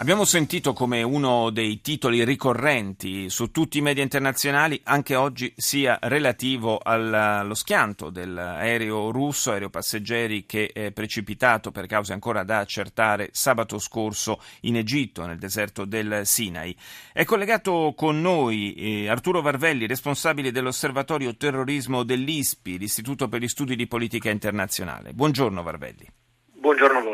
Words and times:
Abbiamo 0.00 0.24
sentito 0.24 0.74
come 0.74 1.02
uno 1.02 1.50
dei 1.50 1.80
titoli 1.80 2.24
ricorrenti 2.24 3.28
su 3.30 3.50
tutti 3.50 3.78
i 3.78 3.80
media 3.80 4.04
internazionali 4.04 4.80
anche 4.84 5.16
oggi 5.16 5.52
sia 5.56 5.98
relativo 6.00 6.78
allo 6.80 7.54
schianto 7.54 8.08
dell'aereo 8.08 9.10
russo, 9.10 9.50
aereo 9.50 9.70
passeggeri 9.70 10.46
che 10.46 10.70
è 10.72 10.92
precipitato 10.92 11.72
per 11.72 11.86
cause 11.86 12.12
ancora 12.12 12.44
da 12.44 12.58
accertare 12.58 13.30
sabato 13.32 13.80
scorso 13.80 14.40
in 14.60 14.76
Egitto, 14.76 15.26
nel 15.26 15.38
deserto 15.38 15.84
del 15.84 16.24
Sinai. 16.24 16.76
È 17.12 17.24
collegato 17.24 17.92
con 17.96 18.20
noi 18.20 18.74
eh, 18.74 19.08
Arturo 19.08 19.40
Varvelli, 19.42 19.88
responsabile 19.88 20.52
dell'osservatorio 20.52 21.36
terrorismo 21.36 22.04
dell'ISPI, 22.04 22.78
l'Istituto 22.78 23.28
per 23.28 23.40
gli 23.40 23.48
Studi 23.48 23.74
di 23.74 23.88
Politica 23.88 24.30
Internazionale. 24.30 25.12
Buongiorno 25.12 25.60
Varvelli. 25.60 26.06
Buongiorno. 26.52 27.07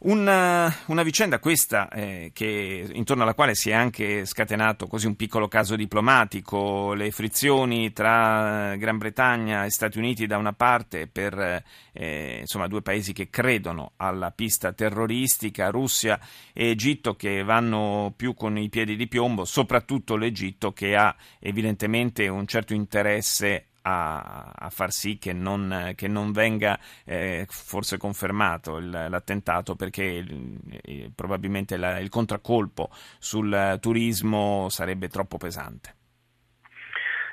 Una, 0.00 0.72
una, 0.86 1.02
vicenda 1.02 1.40
questa 1.40 1.88
eh, 1.88 2.30
che, 2.32 2.88
intorno 2.92 3.24
alla 3.24 3.34
quale 3.34 3.56
si 3.56 3.70
è 3.70 3.72
anche 3.72 4.24
scatenato 4.26 4.86
così 4.86 5.08
un 5.08 5.16
piccolo 5.16 5.48
caso 5.48 5.74
diplomatico, 5.74 6.94
le 6.94 7.10
frizioni 7.10 7.92
tra 7.92 8.76
Gran 8.76 8.96
Bretagna 8.96 9.64
e 9.64 9.70
Stati 9.70 9.98
Uniti 9.98 10.28
da 10.28 10.36
una 10.36 10.52
parte 10.52 11.08
per 11.08 11.64
eh, 11.92 12.36
insomma, 12.38 12.68
due 12.68 12.80
paesi 12.80 13.12
che 13.12 13.28
credono 13.28 13.94
alla 13.96 14.30
pista 14.30 14.72
terroristica, 14.72 15.70
Russia 15.70 16.20
e 16.52 16.68
Egitto 16.68 17.16
che 17.16 17.42
vanno 17.42 18.12
più 18.16 18.34
con 18.34 18.56
i 18.56 18.68
piedi 18.68 18.94
di 18.94 19.08
piombo, 19.08 19.44
soprattutto 19.44 20.14
l'Egitto 20.14 20.72
che 20.72 20.94
ha 20.94 21.12
evidentemente 21.40 22.28
un 22.28 22.46
certo 22.46 22.72
interesse 22.72 23.64
a, 23.88 24.52
a 24.54 24.70
far 24.70 24.90
sì 24.92 25.18
che 25.18 25.32
non, 25.32 25.92
che 25.94 26.08
non 26.08 26.32
venga 26.32 26.78
eh, 27.04 27.46
forse 27.48 27.96
confermato 27.96 28.76
il, 28.76 28.90
l'attentato 28.90 29.76
perché 29.76 30.04
il, 30.04 31.12
probabilmente 31.14 31.76
la, 31.76 31.98
il 31.98 32.08
contraccolpo 32.08 32.90
sul 33.18 33.78
turismo 33.80 34.68
sarebbe 34.68 35.08
troppo 35.08 35.38
pesante. 35.38 35.94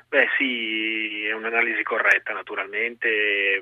Beh 0.08 0.28
sì, 0.38 1.26
è 1.26 1.34
un'analisi 1.34 1.84
corretta 1.84 2.32
naturalmente 2.32 3.60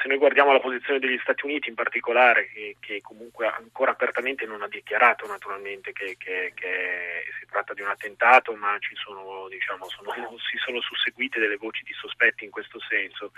se 0.00 0.08
noi 0.08 0.18
guardiamo 0.18 0.52
la 0.52 0.60
posizione 0.60 1.00
degli 1.00 1.18
Stati 1.18 1.44
Uniti 1.44 1.68
in 1.68 1.74
particolare, 1.74 2.48
che, 2.52 2.76
che 2.78 3.00
comunque 3.00 3.46
ancora 3.46 3.90
apertamente 3.90 4.46
non 4.46 4.62
ha 4.62 4.68
dichiarato 4.68 5.26
naturalmente 5.26 5.92
che, 5.92 6.16
che, 6.16 6.52
che, 6.54 7.24
si 7.38 7.46
tratta 7.46 7.74
di 7.74 7.82
un 7.82 7.88
attentato, 7.88 8.54
ma 8.54 8.76
ci 8.78 8.94
sono, 8.94 9.48
diciamo, 9.48 9.88
sono, 9.88 10.12
si 10.50 10.56
sono 10.58 10.80
susseguite 10.80 11.40
delle 11.40 11.56
voci 11.56 11.82
di 11.84 11.92
sospetti 11.92 12.44
in 12.44 12.50
questo 12.50 12.78
senso. 12.80 13.32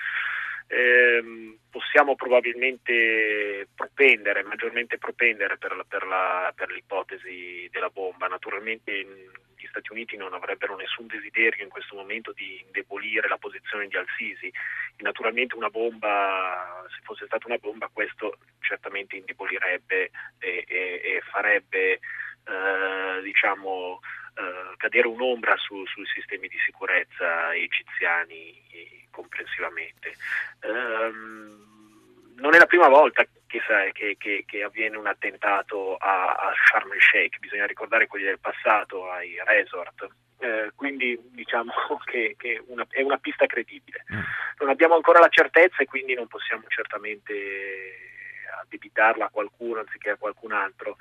Eh, 0.67 1.56
possiamo 1.70 2.14
probabilmente 2.14 3.67
propendere, 3.74 4.45
maggiormente 4.45 4.98
propendere 4.98 5.56
per, 5.56 5.74
la, 5.74 5.84
per, 5.84 6.05
la, 6.05 6.52
per 6.55 6.70
l'ipotesi 6.70 7.69
della 7.72 7.89
bomba. 7.89 8.28
Naturalmente 8.28 8.92
gli 9.56 9.67
Stati 9.67 9.92
Uniti 9.92 10.17
non 10.17 10.33
avrebbero 10.33 10.77
nessun 10.77 11.06
desiderio 11.06 11.64
in 11.64 11.70
questo 11.70 11.97
momento 11.97 12.33
di 12.33 12.62
indebolire 12.64 13.28
la 13.28 13.39
posizione 13.39 13.89
di 13.89 13.97
Al-Sisi. 13.97 14.52
Naturalmente 15.00 15.54
una 15.56 15.70
bomba, 15.70 16.84
se 16.94 17.00
fosse 17.02 17.26
stata 17.26 17.46
una 17.46 17.56
bomba, 17.56 17.90
questo 17.92 18.38
certamente 18.60 19.16
indebolirebbe 19.16 20.10
e, 20.38 20.64
e, 20.66 20.66
e 20.68 21.22
farebbe 21.30 22.00
eh, 22.44 23.22
diciamo, 23.22 24.00
eh, 24.34 24.76
cadere 24.76 25.08
un'ombra 25.08 25.56
su, 25.56 25.84
sui 25.86 26.06
sistemi 26.06 26.48
di 26.48 26.58
sicurezza 26.64 27.54
egiziani 27.54 29.08
complessivamente. 29.10 30.14
Um, 30.62 32.34
non 32.36 32.55
è 32.55 32.58
la 32.58 32.66
prima 32.66 32.89
volta 32.89 33.27
che, 33.50 33.90
che, 33.92 34.16
che, 34.16 34.44
che 34.46 34.62
avviene 34.62 34.96
un 34.96 35.06
attentato 35.06 35.96
a, 35.96 36.34
a, 36.34 36.52
Sharm 36.64 36.92
el 36.92 37.00
Sheikh, 37.00 37.38
bisogna 37.40 37.66
ricordare 37.66 38.06
quelli 38.06 38.27
del 38.27 38.38
passato, 38.38 39.11
ai 39.11 39.36
resort. 39.44 40.06
Eh, 40.38 40.70
quindi 40.74 41.18
diciamo 41.33 41.72
che, 42.05 42.36
una, 42.68 42.86
è 42.89 43.02
una 43.02 43.18
pista 43.18 43.46
credibile. 43.46 44.05
Mm. 44.14 44.20
Non 44.60 44.68
abbiamo 44.68 44.94
ancora 44.94 45.18
la 45.18 45.28
certezza 45.28 45.83
e 45.83 45.86
quindi 45.86 46.14
non 46.14 46.28
possiamo 46.28 46.64
certamente 46.68 48.08
addebitarla 48.62 49.27
a 49.27 49.30
qualcuno 49.30 49.80
anziché 49.80 50.10
a 50.10 50.16
qualcun 50.16 50.52
altro 50.52 50.96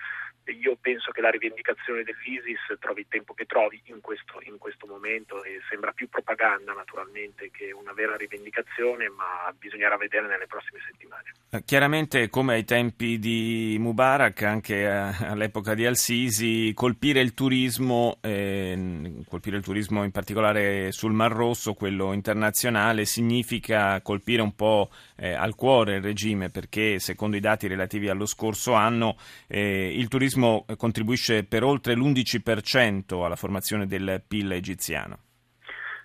io 0.45 0.77
penso 0.79 1.11
che 1.11 1.21
la 1.21 1.29
rivendicazione 1.29 2.03
dell'ISIS 2.03 2.79
trovi 2.79 3.01
il 3.01 3.07
tempo 3.09 3.33
che 3.33 3.45
trovi 3.45 3.81
in 3.85 4.01
questo, 4.01 4.39
in 4.43 4.57
questo, 4.57 4.87
momento 4.87 5.43
e 5.43 5.59
sembra 5.69 5.91
più 5.91 6.09
propaganda 6.09 6.73
naturalmente 6.73 7.51
che 7.51 7.71
una 7.71 7.93
vera 7.93 8.15
rivendicazione, 8.15 9.09
ma 9.09 9.53
bisognerà 9.57 9.97
vedere 9.97 10.27
nelle 10.27 10.47
prossime 10.47 10.79
settimane. 10.85 11.33
Eh, 11.51 11.63
chiaramente 11.63 12.29
come 12.29 12.53
ai 12.53 12.63
tempi 12.63 13.19
di 13.19 13.77
Mubarak, 13.79 14.41
anche 14.43 14.81
eh, 14.81 14.87
all'epoca 14.87 15.73
di 15.73 15.85
Al-Sisi, 15.85 16.71
colpire 16.73 17.19
il 17.19 17.33
turismo, 17.33 18.17
eh, 18.21 19.23
colpire 19.27 19.57
il 19.57 19.63
turismo 19.63 20.03
in 20.03 20.11
particolare 20.11 20.91
sul 20.91 21.13
Mar 21.13 21.31
Rosso, 21.31 21.73
quello 21.73 22.13
internazionale, 22.13 23.05
significa 23.05 24.01
colpire 24.01 24.41
un 24.41 24.55
po' 24.55 24.89
eh, 25.15 25.33
al 25.33 25.55
cuore 25.55 25.95
il 25.95 26.01
regime 26.01 26.49
perché 26.49 26.99
secondo 26.99 27.35
i 27.35 27.39
dati 27.41 27.67
relativi 27.67 28.09
allo 28.09 28.25
scorso 28.25 28.73
anno 28.73 29.17
eh, 29.47 29.93
il 29.93 30.07
turismo 30.07 30.28
turismo 30.29 30.65
contribuisce 30.77 31.43
per 31.43 31.63
oltre 31.63 31.95
l'11% 31.95 33.23
alla 33.23 33.35
formazione 33.35 33.87
del 33.87 34.21
PIL 34.27 34.51
egiziano. 34.51 35.23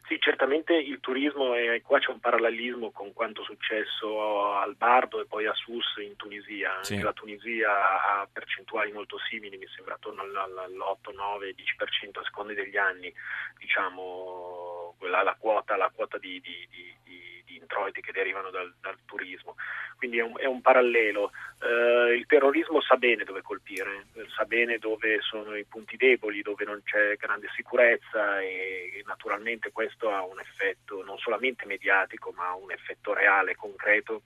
Sì, 0.06 0.18
certamente 0.20 0.74
il 0.74 1.00
turismo, 1.00 1.54
e 1.54 1.80
qua 1.82 1.98
c'è 1.98 2.10
un 2.10 2.20
parallelismo 2.20 2.90
con 2.90 3.12
quanto 3.12 3.40
è 3.40 3.44
successo 3.44 4.52
al 4.54 4.76
Bardo 4.76 5.20
e 5.20 5.26
poi 5.26 5.46
a 5.46 5.54
Sus 5.54 5.96
in 6.02 6.14
Tunisia. 6.16 6.78
Sì. 6.82 6.94
Anche 6.94 7.04
la 7.04 7.12
Tunisia 7.12 7.70
ha 7.70 8.28
percentuali 8.30 8.92
molto 8.92 9.18
simili, 9.28 9.56
mi 9.56 9.66
sembra 9.74 9.94
attorno 9.94 10.22
all'8, 10.22 11.14
9, 11.14 11.54
10% 11.54 12.18
a 12.18 12.24
seconda 12.24 12.52
degli 12.52 12.76
anni, 12.76 13.12
diciamo, 13.58 14.94
la, 15.00 15.22
la 15.22 15.36
quota, 15.38 15.76
la 15.76 15.90
quota 15.94 16.18
di, 16.18 16.40
di, 16.40 16.68
di, 16.70 16.94
di, 17.02 17.20
introiti 17.56 18.00
che 18.00 18.12
derivano 18.12 18.50
dal, 18.50 18.72
dal 18.80 18.98
turismo. 19.04 19.56
Quindi 19.96 20.18
è 20.18 20.22
un, 20.22 20.38
è 20.38 20.46
un 20.46 20.60
parallelo. 20.60 21.30
Eh, 21.62 22.14
il 22.14 22.26
terrorismo 22.26 22.80
sa 22.80 22.96
bene 22.96 23.24
dove 23.24 23.42
colpire, 23.42 24.06
sa 24.36 24.44
bene 24.44 24.78
dove 24.78 25.20
sono 25.20 25.56
i 25.56 25.64
punti 25.64 25.96
deboli, 25.96 26.42
dove 26.42 26.64
non 26.64 26.82
c'è 26.84 27.16
grande 27.16 27.48
sicurezza 27.54 28.40
e, 28.40 28.92
e 28.94 29.02
naturalmente 29.06 29.72
questo 29.72 30.10
ha 30.10 30.24
un 30.24 30.40
effetto 30.40 31.02
non 31.04 31.18
solamente 31.18 31.66
mediatico 31.66 32.32
ma 32.32 32.52
un 32.54 32.70
effetto 32.70 33.12
reale, 33.12 33.54
concreto 33.54 34.22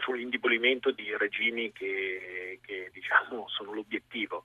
sull'indebolimento 0.00 0.90
di 0.90 1.14
regimi 1.16 1.72
che, 1.72 2.60
che 2.62 2.90
diciamo, 2.92 3.48
sono 3.48 3.72
l'obiettivo, 3.72 4.44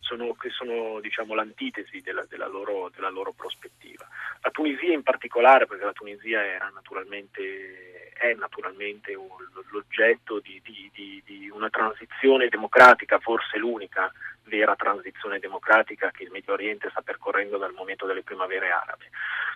sono, 0.00 0.34
che 0.34 0.50
sono 0.50 1.00
diciamo, 1.00 1.34
l'antitesi 1.34 2.00
della, 2.00 2.24
della, 2.28 2.46
loro, 2.46 2.90
della, 2.94 3.10
loro, 3.10 3.32
prospettiva. 3.32 4.06
La 4.40 4.50
Tunisia 4.50 4.92
in 4.92 5.02
particolare, 5.02 5.66
perché 5.66 5.84
la 5.84 5.92
Tunisia 5.92 6.40
naturalmente 6.72 8.10
è 8.14 8.32
naturalmente 8.34 9.12
l'oggetto 9.70 10.38
di, 10.40 10.60
di, 10.62 10.90
di, 10.94 11.22
di, 11.24 11.50
una 11.50 11.68
transizione 11.68 12.48
democratica, 12.48 13.18
forse 13.18 13.58
l'unica 13.58 14.10
vera 14.44 14.76
transizione 14.76 15.38
democratica 15.38 16.10
che 16.10 16.24
il 16.24 16.30
Medio 16.30 16.52
Oriente 16.52 16.88
sta 16.90 17.02
percorrendo 17.02 17.58
dal 17.58 17.72
momento 17.72 18.06
delle 18.06 18.22
primavere 18.22 18.70
arabe. 18.70 19.10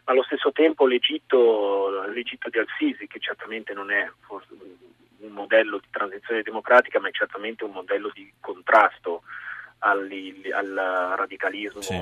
Ma 0.04 0.12
allo 0.12 0.22
stesso 0.25 0.53
tempo 0.53 0.87
l'Egitto, 0.87 2.03
l'Egitto 2.09 2.48
di 2.48 2.59
Al-Sisi, 2.59 3.06
che 3.06 3.21
certamente 3.21 3.72
non 3.75 3.91
è 3.91 4.10
un 5.21 5.31
modello 5.32 5.78
di 5.78 5.88
transizione 5.91 6.43
democratica, 6.43 7.00
ma 7.00 7.09
è 7.09 7.12
certamente 7.12 7.65
un 7.65 7.72
modello 7.72 8.10
di 8.12 8.32
contrasto 8.41 9.22
al, 9.81 10.11
al 10.53 11.15
radicalismo 11.16 11.81
sì. 11.81 12.00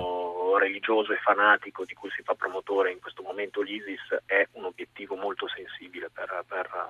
religioso 0.59 1.13
e 1.13 1.17
fanatico 1.17 1.85
di 1.85 1.95
cui 1.95 2.11
si 2.11 2.23
fa 2.23 2.35
promotore 2.35 2.93
in 2.93 3.01
questo 3.01 3.23
momento 3.23 3.61
l'ISIS 3.63 4.23
è 4.25 4.47
un 4.53 4.65
obiettivo 4.65 5.17
molto 5.17 5.47
sensibile 5.49 6.09
per, 6.13 6.45
per, 6.47 6.89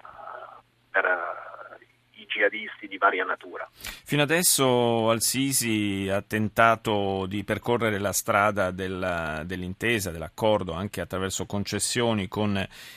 per 0.91 1.76
jihadisti 2.37 2.87
di 2.87 2.99
varia 2.99 3.25
natura. 3.25 3.69
Fino 3.73 4.23
adesso 4.23 5.11
Al-Sisi 5.11 6.09
ha 6.11 6.23
tentato 6.23 7.27
di 7.27 7.43
percorrere 7.45 7.99
la 7.99 8.13
strada 8.13 8.71
della, 8.71 9.43
dell'intesa, 9.45 10.11
dell'accordo, 10.11 10.73
anche 10.73 11.01
attraverso 11.01 11.47
concessioni 11.47 12.29
con 12.29 12.57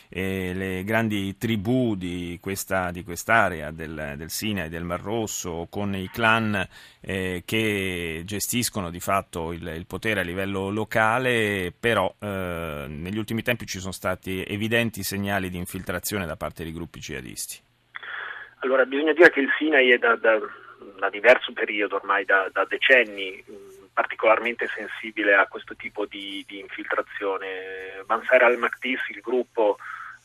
eh, 0.10 0.54
le 0.54 0.84
grandi 0.84 1.38
tribù 1.38 1.96
di, 1.96 2.38
questa, 2.42 2.92
di 2.92 3.04
quest'area 3.04 3.72
del, 3.72 4.16
del 4.18 4.30
Sinai 4.30 4.70
del 4.70 4.84
Mar 4.84 5.02
Rosso, 5.02 5.68
con 5.70 5.96
i 5.96 6.10
clan 6.10 6.68
eh, 7.02 7.44
che 7.46 8.22
gestiscono 8.26 8.90
di 8.90 9.00
fatto 9.00 9.54
il, 9.54 9.66
il, 9.68 9.86
potere 9.86 10.20
a 10.20 10.24
livello 10.24 10.70
locale, 10.70 11.74
però 11.78 12.14
eh, 12.20 12.86
negli 12.88 13.18
ultimi 13.18 13.42
tempi 13.42 13.66
ci 13.66 13.80
sono 13.80 13.92
stati 13.92 14.44
evidenti 14.44 15.04
segnali 15.04 15.50
di 15.50 15.58
infiltrazione 15.58 16.26
da 16.26 16.36
parte 16.36 16.64
di 16.64 16.74
gruppi 16.74 17.00
jihadisti. 17.00 17.68
Allora, 18.60 18.86
bisogna 18.86 19.14
dire 19.14 19.30
che 19.30 19.40
il 19.40 19.50
Sinai 19.58 19.92
è 19.92 19.98
da, 19.98 20.16
da, 20.16 20.38
da 20.98 21.10
diverso 21.10 21.54
periodo, 21.54 21.96
ormai 21.96 22.26
da, 22.26 22.50
da 22.52 22.66
decenni, 22.66 23.44
particolarmente 23.94 24.68
sensibile 24.68 25.36
a 25.36 25.48
questo 25.48 25.76
tipo 25.76 26.06
di, 26.06 26.44
di 26.48 26.60
infiltrazione. 26.60 28.04
Mansar 28.08 28.44
al-Makdis, 28.44 29.02
il 29.10 29.22
gruppo 29.22 29.78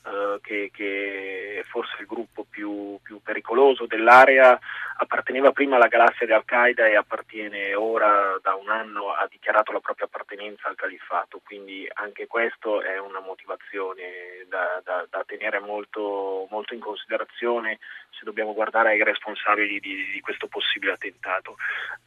eh, 0.05 0.39
che, 0.43 0.71
che, 0.73 1.61
è 1.61 1.65
forse 1.65 1.97
il 2.01 2.07
gruppo 2.07 2.45
più, 2.49 2.99
più, 3.03 3.21
pericoloso 3.23 3.87
dell'area, 3.87 4.59
apparteneva 5.05 5.53
prima 5.53 5.77
alla 5.77 5.87
galassia 5.87 6.27
di 6.27 6.33
Al-Qaeda 6.33 6.87
e 6.87 6.97
appartiene 6.97 7.75
ora 7.75 8.39
da 8.43 8.55
un 8.55 8.69
anno, 8.69 9.13
ha 9.13 9.27
dichiarato 9.31 9.73
la 9.73 9.81
propria 9.81 10.07
appartenenza 10.07 10.69
al 10.69 10.75
califfato, 10.75 11.41
quindi 11.45 11.89
anche 11.95 12.27
questo 12.27 12.83
è 12.83 12.99
una 12.99 13.21
motivazione 13.21 14.45
da, 14.49 14.81
da, 14.85 15.07
da 15.09 15.25
tenere 15.25 15.61
molto, 15.61 16.47
molto, 16.51 16.75
in 16.75 16.81
considerazione 16.81 17.79
se 18.11 18.25
dobbiamo 18.25 18.55
guardare 18.55 18.91
ai 18.91 19.03
responsabili 19.03 19.81
di, 19.81 20.11
di 20.13 20.21
questo 20.21 20.47
possibile 20.47 20.93
attentato. 20.93 21.57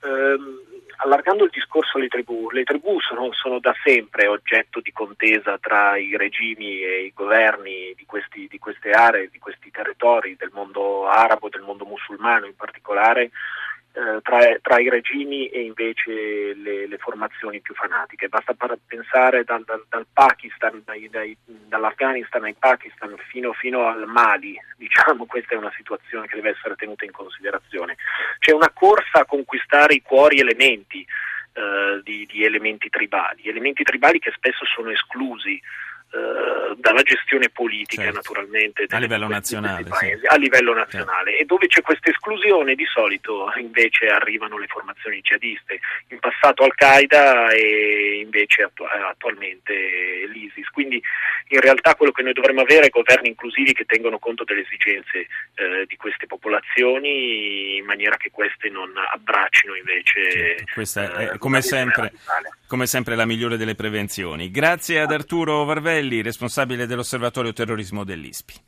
Ehm, 0.04 0.62
allargando 0.98 1.44
il 1.44 1.52
discorso 1.52 1.98
alle 1.98 2.08
tribù, 2.08 2.50
le 2.50 2.64
tribù 2.64 3.00
sono, 3.00 3.32
sono 3.34 3.60
da 3.60 3.74
sempre 3.84 4.28
oggetto 4.28 4.80
di 4.80 4.92
contesa 4.92 5.58
tra 5.58 5.98
i 5.98 6.16
regimi 6.16 6.82
e 6.82 7.06
i 7.06 7.14
governi 7.14 7.94
di, 7.96 8.06
questi, 8.06 8.48
di 8.48 8.58
queste 8.58 8.92
aree, 8.92 9.30
di 9.30 9.40
questi 9.40 9.70
territori 9.70 10.36
del 10.38 10.52
mondo 10.54 11.08
arabo, 11.08 11.50
del 11.50 11.62
mondo 11.62 11.86
musulmano 11.86 12.46
in 12.46 12.56
particolare, 12.56 12.86
eh, 13.98 14.22
tra, 14.22 14.40
tra, 14.62 14.80
i 14.80 14.90
regimi 14.90 15.48
e 15.48 15.62
invece 15.62 16.54
le, 16.54 16.88
le, 16.88 16.98
formazioni 16.98 17.62
più 17.62 17.74
fanatiche. 17.74 18.30
Basta 18.30 18.54
pensare 18.86 19.44
dal, 19.44 19.64
dal, 19.64 19.84
dal 19.90 20.06
Pakistan, 20.14 20.84
dai, 20.86 21.10
dai, 21.10 21.36
dall'Afghanistan 21.46 22.44
ai 22.44 22.54
Pakistan 22.54 23.16
fino, 23.30 23.54
fino, 23.54 23.88
al 23.88 24.06
Mali, 24.06 24.56
diciamo, 24.78 25.26
questa 25.26 25.56
è 25.56 25.58
una 25.58 25.74
situazione 25.76 26.28
che 26.28 26.36
deve 26.36 26.52
essere 26.52 26.76
tenuta 26.76 27.06
in 27.06 27.12
considerazione. 27.12 27.96
C'è 28.38 28.52
una 28.52 28.70
corsa 28.72 29.22
a 29.22 29.26
conquistare 29.26 29.96
i 29.96 30.04
cuori 30.04 30.40
elementi 30.40 31.04
eh, 31.54 32.00
di, 32.04 32.28
di 32.32 32.46
elementi 32.46 32.90
tribali, 32.90 33.50
elementi 33.50 33.82
tribali 33.82 34.20
che 34.20 34.32
spesso 34.36 34.64
sono 34.66 34.92
esclusi 34.92 35.60
dalla 36.78 37.02
gestione 37.02 37.50
politica 37.50 38.04
certo. 38.04 38.16
naturalmente 38.16 38.86
a 38.88 38.98
livello 38.98 39.28
nazionale, 39.28 39.84
paesi, 39.84 40.22
sì. 40.22 40.26
a 40.28 40.38
livello 40.38 40.74
nazionale 40.74 41.32
sì. 41.32 41.38
e 41.40 41.46
dove 41.46 41.68
c'è 41.68 41.82
questa 41.82 42.10
esclusione 42.10 42.76
di 42.76 42.86
solito 42.86 43.52
invece 43.58 44.08
arrivano 44.08 44.58
le 44.58 44.68
formazioni 44.68 45.20
jihadiste 45.22 45.80
in 46.10 46.20
passato 46.20 46.64
Al-Qaeda 46.64 47.50
e 47.50 48.22
invece 48.24 48.64
attu- 48.64 48.88
attualmente 48.88 49.74
l'ISIS 50.32 50.70
quindi 50.70 51.02
in 51.50 51.60
realtà 51.60 51.96
quello 51.96 52.12
che 52.12 52.24
noi 52.24 52.34
dovremmo 52.34 52.62
avere 52.62 52.88
è 52.88 52.90
governi 52.90 53.30
inclusivi 53.30 53.74
che 53.74 53.86
tengono 53.86 54.18
conto 54.18 54.44
delle 54.44 54.62
esigenze 54.62 55.28
eh, 55.56 55.86
di 55.88 55.96
queste 55.98 56.26
popolazioni 56.26 57.78
in 57.78 57.86
maniera 57.86 58.16
che 58.16 58.32
queste 58.32 58.70
non 58.70 58.92
abbraccino 59.12 59.76
invece 59.76 60.32
certo. 60.32 60.64
questa 60.74 61.18
è 61.18 61.34
eh, 61.34 61.38
come 61.38 61.62
sempre 61.62 62.14
come 62.68 62.86
sempre 62.86 63.16
la 63.16 63.26
migliore 63.26 63.58
delle 63.58 63.76
prevenzioni. 63.76 64.52
Grazie 64.52 65.00
ad 65.00 65.12
Arturo 65.12 65.64
Varvelli, 65.64 66.22
responsabile 66.22 66.86
dell'Osservatorio 66.86 67.54
Terrorismo 67.54 68.04
dell'ISPI. 68.04 68.66